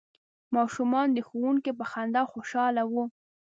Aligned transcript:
ماشومان 0.55 1.07
د 1.13 1.17
ښوونکي 1.27 1.71
په 1.79 1.85
خندا 1.91 2.21
خوشحاله 2.31 2.83
وو. 2.91 3.03